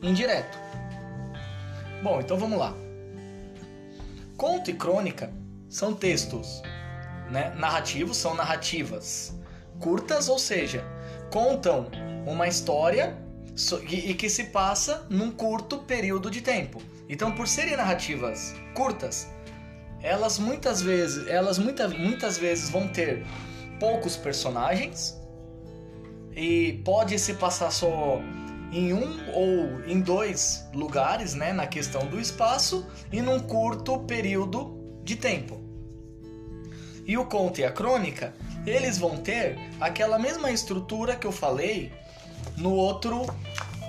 indireto. 0.03 0.59
Bom, 2.03 2.19
então 2.21 2.37
vamos 2.37 2.59
lá. 2.59 2.88
Conto 4.39 4.71
e 4.71 4.75
crônica 4.75 5.33
são 5.69 5.93
textos 5.93 6.63
né, 7.29 7.53
narrativos, 7.57 8.17
são 8.17 8.37
narrativas 8.37 9.37
curtas, 9.81 10.29
ou 10.29 10.39
seja, 10.39 10.85
contam 11.33 11.91
uma 12.25 12.47
história 12.47 13.19
e 13.91 14.15
que 14.15 14.31
se 14.31 14.45
passa 14.45 15.05
num 15.11 15.33
curto 15.33 15.79
período 15.81 16.31
de 16.31 16.41
tempo. 16.41 16.81
Então, 17.09 17.33
por 17.33 17.49
serem 17.49 17.77
narrativas 17.77 18.55
curtas, 18.75 19.29
elas 20.01 20.39
muitas 20.39 20.81
vezes, 20.81 21.27
elas 21.27 21.59
muita, 21.59 21.89
muitas 21.89 22.39
vezes 22.39 22.71
vão 22.71 22.87
ter 22.87 23.27
poucos 23.81 24.17
personagens 24.17 25.21
e 26.37 26.81
pode 26.85 27.19
se 27.19 27.35
passar 27.35 27.73
só 27.73 28.21
em 28.73 28.93
um 28.93 29.33
ou 29.33 29.83
em 29.87 30.01
dois 30.01 30.67
lugares, 30.75 31.35
né, 31.35 31.53
na 31.53 31.67
questão 31.67 32.07
do 32.07 32.21
espaço 32.21 32.87
e 33.13 33.23
num 33.23 33.41
curto 33.41 33.99
período 34.01 34.79
de 35.03 35.17
tempo. 35.17 35.61
E 37.07 37.17
o 37.17 37.25
conto 37.25 37.61
e 37.61 37.65
a 37.65 37.73
crônica, 37.73 38.35
eles 38.67 38.99
vão 38.99 39.17
ter 39.17 39.59
aquela 39.81 40.19
mesma 40.19 40.51
estrutura 40.51 41.17
que 41.17 41.27
eu 41.27 41.33
falei 41.33 41.91
no 42.57 42.73
outro 42.73 43.27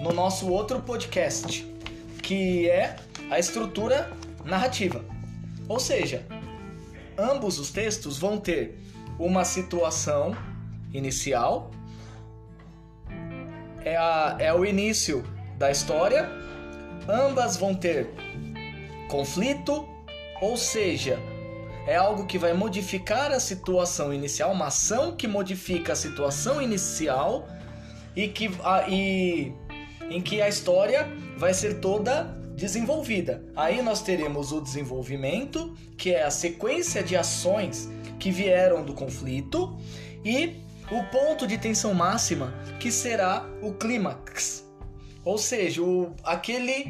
no 0.02 0.14
nosso 0.14 0.48
outro 0.48 0.82
podcast, 0.82 1.68
que 2.24 2.70
é 2.70 2.96
a 3.30 3.38
estrutura 3.38 4.10
narrativa. 4.46 5.04
Ou 5.68 5.80
seja, 5.80 6.26
ambos 7.18 7.60
os 7.60 7.70
textos 7.70 8.18
vão 8.18 8.38
ter 8.38 8.80
uma 9.20 9.44
situação 9.44 10.36
inicial 10.94 11.72
é, 13.90 13.98
a, 13.98 14.36
é 14.40 14.54
o 14.54 14.64
início 14.64 15.24
da 15.58 15.72
história. 15.72 16.30
Ambas 17.08 17.58
vão 17.58 17.74
ter 17.74 18.10
conflito, 19.10 19.88
ou 20.42 20.56
seja, 20.56 21.18
é 21.88 21.96
algo 21.96 22.28
que 22.28 22.38
vai 22.38 22.54
modificar 22.54 23.32
a 23.32 23.40
situação 23.40 24.14
inicial, 24.14 24.52
uma 24.52 24.68
ação 24.68 25.16
que 25.16 25.28
modifica 25.28 25.94
a 25.94 25.96
situação 25.96 26.62
inicial 26.62 27.48
e 28.16 28.28
que 28.28 28.52
a, 28.64 28.88
e, 28.88 29.52
em 30.10 30.22
que 30.22 30.40
a 30.40 30.48
história 30.48 31.08
vai 31.36 31.54
ser 31.54 31.80
toda 31.80 32.26
desenvolvida. 32.56 33.44
Aí 33.56 33.82
nós 33.82 34.02
teremos 34.04 34.52
o 34.52 34.62
desenvolvimento, 34.62 35.76
que 35.98 36.14
é 36.14 36.24
a 36.24 36.30
sequência 36.30 37.02
de 37.02 37.16
ações 37.16 37.90
que 38.20 38.30
vieram 38.30 38.84
do 38.84 38.94
conflito, 38.94 39.76
e 40.24 40.62
o 40.92 41.04
ponto 41.06 41.46
de 41.46 41.58
tensão 41.58 41.94
máxima, 41.94 42.54
que 42.80 42.92
será 42.92 43.46
o 43.62 43.74
clímax. 43.74 44.66
Ou 45.24 45.38
seja, 45.38 45.82
o, 45.82 46.16
aquele 46.24 46.86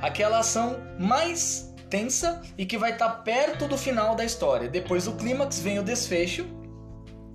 aquela 0.00 0.38
ação 0.38 0.78
mais 0.98 1.74
tensa 1.88 2.40
e 2.56 2.64
que 2.64 2.78
vai 2.78 2.92
estar 2.92 3.08
tá 3.08 3.14
perto 3.16 3.66
do 3.66 3.76
final 3.76 4.14
da 4.14 4.24
história. 4.24 4.68
Depois 4.68 5.04
do 5.04 5.12
clímax 5.12 5.60
vem 5.60 5.78
o 5.78 5.82
desfecho, 5.82 6.46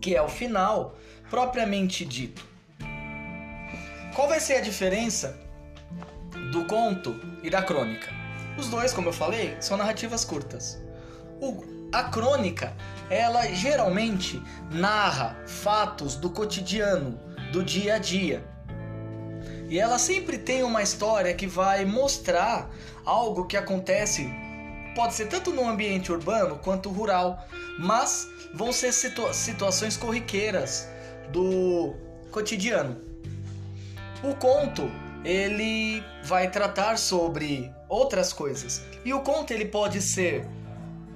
que 0.01 0.15
é 0.15 0.21
o 0.21 0.29
final 0.29 0.95
propriamente 1.29 2.05
dito. 2.05 2.47
Qual 4.15 4.27
vai 4.27 4.39
ser 4.39 4.57
a 4.57 4.61
diferença 4.61 5.37
do 6.51 6.65
conto 6.65 7.19
e 7.43 7.49
da 7.49 7.61
crônica? 7.61 8.07
Os 8.57 8.69
dois, 8.69 8.93
como 8.93 9.09
eu 9.09 9.13
falei, 9.13 9.57
são 9.59 9.75
narrativas 9.75 10.23
curtas. 10.23 10.81
O, 11.41 11.89
a 11.91 12.03
crônica, 12.03 12.73
ela 13.09 13.45
geralmente 13.47 14.41
narra 14.71 15.37
fatos 15.45 16.15
do 16.15 16.29
cotidiano, 16.29 17.19
do 17.51 17.63
dia 17.63 17.95
a 17.95 17.97
dia. 17.97 18.43
E 19.69 19.79
ela 19.79 19.97
sempre 19.97 20.37
tem 20.37 20.63
uma 20.63 20.83
história 20.83 21.33
que 21.33 21.47
vai 21.47 21.85
mostrar 21.85 22.69
algo 23.03 23.45
que 23.45 23.57
acontece, 23.57 24.29
pode 24.95 25.13
ser 25.13 25.27
tanto 25.27 25.51
no 25.51 25.67
ambiente 25.67 26.11
urbano 26.11 26.57
quanto 26.59 26.89
rural, 26.89 27.45
mas 27.79 28.27
vão 28.53 28.71
ser 28.71 28.91
situa 28.91 29.33
situações 29.33 29.97
corriqueiras 29.97 30.87
do 31.31 31.95
cotidiano. 32.31 33.01
O 34.23 34.35
conto 34.35 34.89
ele 35.23 36.03
vai 36.23 36.49
tratar 36.49 36.97
sobre 36.97 37.71
outras 37.89 38.31
coisas. 38.31 38.83
E 39.03 39.13
o 39.13 39.21
conto 39.21 39.51
ele 39.51 39.65
pode 39.65 40.01
ser 40.01 40.47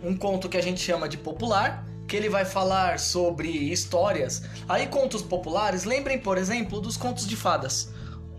um 0.03 0.15
conto 0.15 0.49
que 0.49 0.57
a 0.57 0.61
gente 0.61 0.79
chama 0.79 1.07
de 1.07 1.17
popular, 1.17 1.85
que 2.07 2.15
ele 2.15 2.29
vai 2.29 2.45
falar 2.45 2.99
sobre 2.99 3.49
histórias. 3.49 4.41
Aí 4.67 4.87
contos 4.87 5.21
populares, 5.21 5.83
lembrem, 5.83 6.17
por 6.17 6.37
exemplo, 6.37 6.81
dos 6.81 6.97
contos 6.97 7.27
de 7.27 7.35
fadas. 7.35 7.91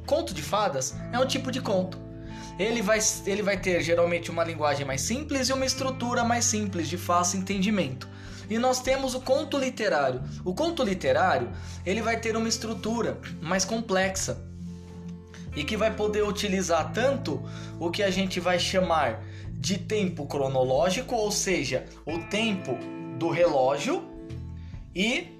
Conto 0.07 0.35
de 0.35 0.43
fadas 0.43 0.95
é 1.13 1.19
um 1.19 1.27
tipo 1.27 1.53
de 1.53 1.61
conto. 1.61 1.99
Ele 2.59 2.83
vai, 2.83 2.99
ele 3.25 3.43
vai 3.43 3.59
ter 3.59 3.81
geralmente 3.83 4.31
uma 4.31 4.45
linguagem 4.45 4.85
mais 4.85 5.01
simples 5.03 5.49
e 5.49 5.53
uma 5.53 5.65
estrutura 5.65 6.25
mais 6.25 6.45
simples, 6.45 6.89
de 6.89 6.99
fácil 6.99 7.39
entendimento. 7.39 8.09
E 8.51 8.59
nós 8.59 8.81
temos 8.81 9.15
o 9.15 9.21
conto 9.21 9.57
literário. 9.57 10.21
O 10.45 10.53
conto 10.53 10.83
literário 10.83 11.49
ele 11.87 12.03
vai 12.03 12.19
ter 12.19 12.37
uma 12.37 12.49
estrutura 12.49 13.19
mais 13.41 13.65
complexa 13.65 14.45
e 15.55 15.63
que 15.65 15.77
vai 15.77 15.95
poder 15.95 16.23
utilizar 16.25 16.93
tanto 16.93 17.43
o 17.79 17.91
que 17.91 18.03
a 18.03 18.11
gente 18.11 18.41
vai 18.41 18.59
chamar 18.59 19.23
de 19.61 19.77
tempo 19.77 20.27
cronológico, 20.27 21.15
ou 21.15 21.31
seja, 21.31 21.85
o 22.07 22.19
tempo 22.31 22.77
do 23.19 23.29
relógio, 23.29 24.03
e 24.95 25.39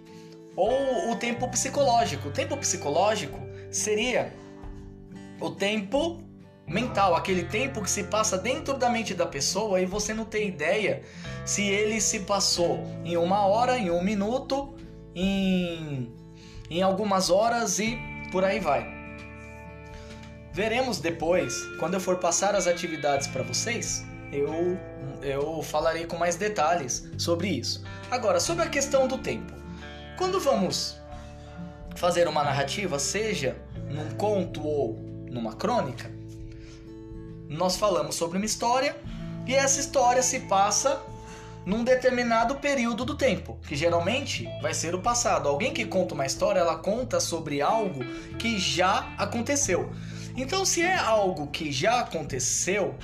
ou 0.55 1.11
o 1.11 1.17
tempo 1.17 1.49
psicológico. 1.49 2.29
O 2.29 2.31
tempo 2.31 2.57
psicológico 2.57 3.41
seria 3.71 4.33
o 5.41 5.51
tempo 5.51 6.23
mental, 6.67 7.17
aquele 7.17 7.45
tempo 7.45 7.83
que 7.83 7.91
se 7.91 8.05
passa 8.05 8.37
dentro 8.37 8.77
da 8.77 8.91
mente 8.91 9.15
da 9.15 9.27
pessoa 9.27 9.81
e 9.81 9.87
você 9.87 10.13
não 10.13 10.25
tem 10.25 10.49
ideia 10.49 11.03
se 11.45 11.63
ele 11.63 12.01
se 12.01 12.21
passou 12.21 12.85
em 13.05 13.17
uma 13.17 13.47
hora, 13.47 13.79
em 13.79 13.91
um 13.91 14.05
minuto, 14.05 14.75
em, 15.15 16.15
em 16.69 16.83
algumas 16.83 17.31
horas 17.31 17.79
e 17.79 17.99
por 18.31 18.45
aí 18.45 18.61
vai. 18.61 18.87
Veremos 20.53 21.01
depois, 21.01 21.55
quando 21.79 21.95
eu 21.95 22.01
for 22.01 22.19
passar 22.19 22.55
as 22.55 22.67
atividades 22.67 23.27
para 23.27 23.43
vocês, 23.43 24.05
eu, 24.33 24.79
eu 25.23 25.63
falarei 25.63 26.07
com 26.07 26.17
mais 26.17 26.37
detalhes 26.37 27.09
sobre 27.19 27.49
isso. 27.49 27.83
Agora, 28.11 28.41
sobre 28.41 28.65
a 28.65 28.69
questão 28.69 29.07
do 29.07 29.19
tempo. 29.19 29.53
Quando 30.17 30.39
vamos 30.39 30.99
fazer 31.97 32.29
uma 32.29 32.43
narrativa, 32.43 32.99
seja 32.99 33.57
num 33.89 34.11
conto 34.17 34.65
ou 34.67 34.99
numa 35.31 35.55
crônica, 35.55 36.11
nós 37.49 37.77
falamos 37.77 38.15
sobre 38.15 38.37
uma 38.37 38.47
história 38.47 38.97
e 39.47 39.55
essa 39.55 39.81
história 39.81 40.23
se 40.23 40.41
passa 40.41 41.01
num 41.65 41.85
determinado 41.85 42.57
período 42.57 43.05
do 43.05 43.15
tempo, 43.15 43.59
que 43.67 43.77
geralmente 43.77 44.49
vai 44.63 44.73
ser 44.73 44.95
o 44.95 45.01
passado. 45.01 45.49
Alguém 45.49 45.73
que 45.73 45.85
conta 45.85 46.15
uma 46.15 46.25
história, 46.25 46.61
ela 46.61 46.79
conta 46.79 47.21
sobre 47.21 47.61
algo 47.61 48.05
que 48.39 48.59
já 48.59 49.13
aconteceu. 49.19 49.91
Então, 50.37 50.65
se 50.65 50.83
é 50.83 50.97
algo 50.97 51.49
que 51.49 51.71
já 51.71 52.01
aconteceu, 52.01 52.95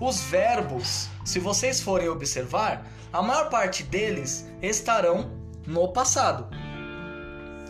os 0.00 0.22
verbos, 0.22 1.08
se 1.24 1.38
vocês 1.38 1.80
forem 1.80 2.08
observar, 2.08 2.86
a 3.12 3.20
maior 3.20 3.50
parte 3.50 3.82
deles 3.82 4.46
estarão 4.62 5.30
no 5.66 5.88
passado. 5.92 6.48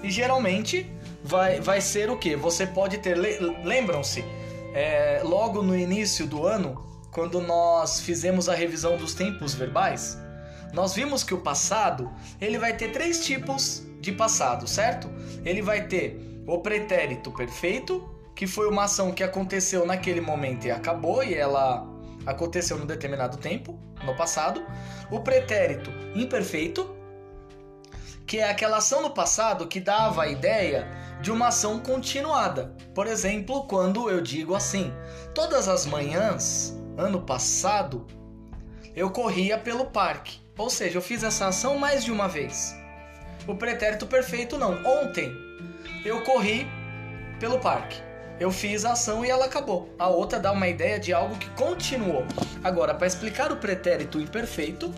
E 0.03 0.11
geralmente 0.11 0.90
vai, 1.25 1.61
vai 1.61 1.81
ser 1.81 2.09
o 2.09 2.16
que? 2.16 2.37
Você 2.37 2.66
pode 2.66 2.99
ter. 2.99 3.14
Lembram-se, 3.64 4.25
é, 4.73 5.21
logo 5.25 5.61
no 5.61 5.77
início 5.77 6.27
do 6.27 6.47
ano, 6.47 6.87
quando 7.11 7.40
nós 7.40 8.01
fizemos 8.01 8.49
a 8.49 8.55
revisão 8.55 8.97
dos 8.97 9.12
tempos 9.12 9.53
verbais, 9.53 10.16
nós 10.73 10.95
vimos 10.95 11.25
que 11.25 11.35
o 11.35 11.40
passado 11.40 12.11
ele 12.40 12.59
vai 12.59 12.77
ter 12.77 12.93
três 12.93 13.25
tipos 13.25 13.83
de 14.01 14.12
passado, 14.12 14.69
certo? 14.69 15.11
Ele 15.45 15.61
vai 15.61 15.87
ter 15.87 16.43
o 16.47 16.59
pretérito 16.59 17.33
perfeito, 17.33 18.09
que 18.35 18.47
foi 18.47 18.69
uma 18.69 18.85
ação 18.85 19.12
que 19.12 19.23
aconteceu 19.23 19.85
naquele 19.85 20.21
momento 20.21 20.66
e 20.66 20.71
acabou, 20.71 21.23
e 21.23 21.35
ela 21.35 21.87
aconteceu 22.31 22.79
num 22.79 22.87
determinado 22.87 23.37
tempo, 23.37 23.79
no 24.05 24.16
passado. 24.16 24.64
O 25.11 25.21
pretérito 25.21 25.90
imperfeito, 26.14 26.97
que 28.27 28.38
é 28.38 28.49
aquela 28.49 28.79
ação 28.79 29.03
no 29.03 29.11
passado 29.11 29.66
que 29.66 29.81
dava 29.81 30.23
a 30.23 30.29
ideia 30.29 30.88
de 31.21 31.31
uma 31.31 31.49
ação 31.49 31.81
continuada. 31.81 32.75
Por 32.95 33.07
exemplo, 33.07 33.64
quando 33.64 34.09
eu 34.09 34.21
digo 34.21 34.55
assim: 34.55 34.93
todas 35.35 35.69
as 35.69 35.87
manhãs, 35.87 36.77
ano 36.97 37.23
passado, 37.23 38.07
eu 38.95 39.11
corria 39.11 39.59
pelo 39.59 39.87
parque. 39.87 40.40
Ou 40.57 40.69
seja, 40.69 40.99
eu 40.99 41.03
fiz 41.03 41.23
essa 41.23 41.49
ação 41.49 41.79
mais 41.79 42.05
de 42.05 42.12
uma 42.12 42.29
vez. 42.29 42.77
O 43.47 43.55
pretérito 43.55 44.07
perfeito 44.07 44.59
não. 44.59 44.85
Ontem 44.85 45.33
eu 46.05 46.23
corri 46.23 46.66
pelo 47.38 47.59
parque 47.59 48.10
eu 48.40 48.50
fiz 48.50 48.87
a 48.87 48.92
ação 48.92 49.22
e 49.22 49.29
ela 49.29 49.44
acabou. 49.44 49.94
A 49.98 50.09
outra 50.09 50.40
dá 50.40 50.50
uma 50.50 50.66
ideia 50.66 50.98
de 50.98 51.12
algo 51.12 51.37
que 51.37 51.50
continuou. 51.50 52.24
Agora, 52.64 52.94
para 52.94 53.07
explicar 53.07 53.53
o 53.53 53.57
pretérito 53.59 54.18
imperfeito, 54.18 54.92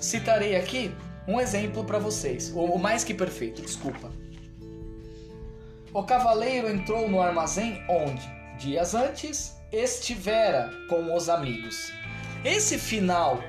citarei 0.00 0.56
aqui 0.56 0.90
um 1.28 1.38
exemplo 1.38 1.84
para 1.84 1.98
vocês, 1.98 2.50
ou 2.54 2.78
mais 2.78 3.04
que 3.04 3.12
perfeito, 3.12 3.60
desculpa. 3.60 4.10
O 5.92 6.02
cavaleiro 6.04 6.70
entrou 6.70 7.06
no 7.08 7.20
armazém 7.20 7.84
onde, 7.86 8.22
dias 8.58 8.94
antes, 8.94 9.54
estivera 9.70 10.70
com 10.88 11.14
os 11.14 11.28
amigos. 11.28 11.92
Esse 12.42 12.78
final, 12.78 13.42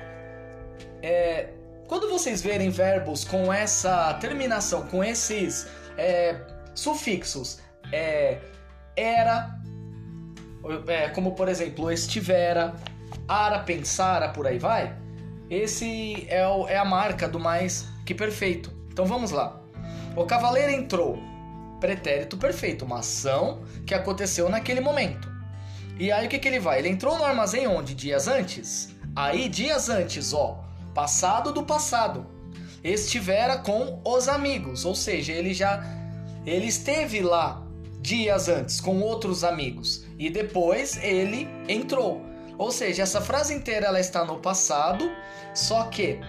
é, 1.02 1.48
quando 1.88 2.10
vocês 2.10 2.42
verem 2.42 2.68
verbos 2.68 3.24
com 3.24 3.50
essa 3.50 4.12
terminação, 4.14 4.86
com 4.88 5.02
esses 5.02 5.66
é, 5.96 6.36
sufixos, 6.74 7.58
é, 7.90 8.38
era, 8.96 9.58
é, 10.86 11.08
como 11.08 11.32
por 11.32 11.48
exemplo, 11.48 11.90
estivera, 11.90 12.74
ara, 13.26 13.60
pensara, 13.60 14.28
por 14.28 14.46
aí 14.46 14.58
vai. 14.58 14.96
Esse 15.50 16.26
é, 16.28 16.46
o, 16.46 16.66
é 16.66 16.76
a 16.76 16.84
marca 16.84 17.28
do 17.28 17.38
mais 17.38 17.86
que 18.04 18.14
perfeito. 18.14 18.72
Então 18.90 19.04
vamos 19.04 19.30
lá. 19.30 19.60
O 20.16 20.24
cavaleiro 20.24 20.70
entrou, 20.70 21.18
pretérito 21.80 22.36
perfeito, 22.36 22.84
uma 22.84 23.00
ação 23.00 23.62
que 23.86 23.94
aconteceu 23.94 24.48
naquele 24.48 24.80
momento. 24.80 25.30
E 25.98 26.10
aí 26.10 26.26
o 26.26 26.28
que, 26.28 26.38
que 26.38 26.48
ele 26.48 26.58
vai? 26.58 26.78
Ele 26.78 26.88
entrou 26.88 27.18
no 27.18 27.24
armazém 27.24 27.66
onde? 27.66 27.94
Dias 27.94 28.28
antes? 28.28 28.94
Aí, 29.14 29.48
dias 29.48 29.88
antes, 29.88 30.32
ó, 30.32 30.64
passado 30.94 31.52
do 31.52 31.62
passado. 31.64 32.26
Estivera 32.82 33.58
com 33.58 34.00
os 34.04 34.26
amigos, 34.26 34.84
ou 34.84 34.94
seja, 34.94 35.32
ele 35.32 35.54
já 35.54 35.84
ele 36.44 36.66
esteve 36.66 37.20
lá 37.20 37.62
dias 38.02 38.48
antes 38.48 38.80
com 38.80 39.00
outros 39.00 39.44
amigos 39.44 40.04
e 40.18 40.28
depois 40.28 40.98
ele 41.02 41.48
entrou. 41.68 42.20
Ou 42.58 42.70
seja, 42.70 43.04
essa 43.04 43.20
frase 43.20 43.54
inteira 43.54 43.86
ela 43.86 44.00
está 44.00 44.24
no 44.24 44.38
passado, 44.38 45.10
só 45.54 45.84
que 45.84 46.20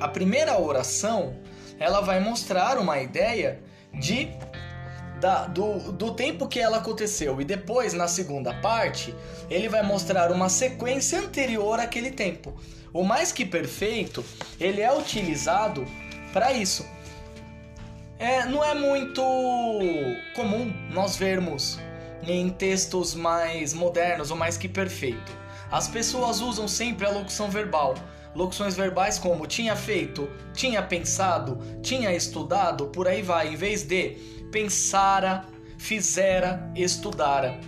a 0.00 0.08
primeira 0.08 0.58
oração 0.58 1.36
ela 1.78 2.00
vai 2.00 2.18
mostrar 2.20 2.78
uma 2.78 2.98
ideia 3.00 3.60
de 3.92 4.30
da, 5.20 5.46
do, 5.46 5.92
do 5.92 6.12
tempo 6.12 6.48
que 6.48 6.58
ela 6.58 6.78
aconteceu 6.78 7.40
e 7.40 7.44
depois 7.44 7.94
na 7.94 8.08
segunda 8.08 8.52
parte 8.54 9.14
ele 9.48 9.68
vai 9.68 9.82
mostrar 9.82 10.30
uma 10.32 10.48
sequência 10.48 11.20
anterior 11.20 11.78
àquele 11.78 12.10
tempo. 12.10 12.52
O 12.92 13.04
mais 13.04 13.32
que 13.32 13.44
perfeito 13.44 14.24
ele 14.58 14.80
é 14.80 14.92
utilizado 14.92 15.86
para 16.32 16.52
isso. 16.52 16.84
É, 18.24 18.46
não 18.46 18.64
é 18.64 18.74
muito 18.74 19.20
comum 20.34 20.72
nós 20.90 21.14
vermos 21.14 21.78
em 22.26 22.48
textos 22.48 23.14
mais 23.14 23.74
modernos 23.74 24.30
ou 24.30 24.36
mais 24.36 24.56
que 24.56 24.66
perfeito. 24.66 25.30
As 25.70 25.88
pessoas 25.88 26.40
usam 26.40 26.66
sempre 26.66 27.04
a 27.04 27.10
locução 27.10 27.50
verbal. 27.50 27.94
Locuções 28.34 28.74
verbais 28.74 29.18
como 29.18 29.46
tinha 29.46 29.76
feito, 29.76 30.26
tinha 30.54 30.82
pensado, 30.82 31.58
tinha 31.82 32.14
estudado, 32.14 32.86
por 32.86 33.06
aí 33.06 33.20
vai, 33.20 33.48
em 33.48 33.56
vez 33.56 33.82
de 33.82 34.16
pensara, 34.50 35.44
fizera, 35.76 36.72
estudara. 36.74 37.60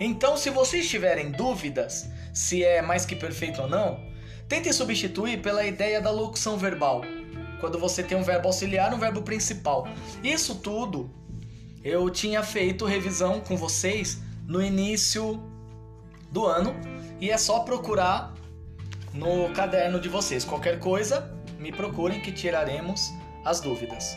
Então, 0.00 0.34
se 0.34 0.48
vocês 0.48 0.88
tiverem 0.88 1.30
dúvidas 1.30 2.08
se 2.32 2.64
é 2.64 2.80
mais 2.80 3.04
que 3.04 3.14
perfeito 3.14 3.60
ou 3.60 3.68
não, 3.68 4.00
tente 4.48 4.72
substituir 4.72 5.42
pela 5.42 5.66
ideia 5.66 6.00
da 6.00 6.10
locução 6.10 6.56
verbal 6.56 7.02
quando 7.60 7.78
você 7.78 8.02
tem 8.02 8.16
um 8.16 8.22
verbo 8.22 8.48
auxiliar 8.48 8.92
um 8.92 8.98
verbo 8.98 9.22
principal. 9.22 9.86
Isso 10.24 10.56
tudo 10.56 11.10
eu 11.84 12.10
tinha 12.10 12.42
feito 12.42 12.84
revisão 12.84 13.40
com 13.40 13.56
vocês 13.56 14.20
no 14.46 14.62
início 14.62 15.42
do 16.30 16.46
ano 16.46 16.74
e 17.20 17.30
é 17.30 17.38
só 17.38 17.60
procurar 17.60 18.34
no 19.14 19.50
caderno 19.52 20.00
de 20.00 20.08
vocês. 20.08 20.44
Qualquer 20.44 20.78
coisa, 20.78 21.32
me 21.58 21.72
procurem 21.72 22.20
que 22.20 22.32
tiraremos 22.32 23.12
as 23.44 23.60
dúvidas. 23.60 24.16